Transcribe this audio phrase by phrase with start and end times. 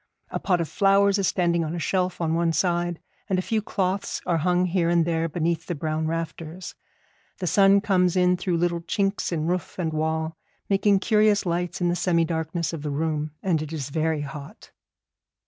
[0.31, 3.61] A pot of flowers is standing on a shelf on one side, and a few
[3.61, 6.73] cloths are hung here and there beneath the brown rafters.
[7.37, 10.37] The sun comes in through little chinks in roof and wall,
[10.67, 14.71] making curious lights in the semi darkness of the room, and it is very hot.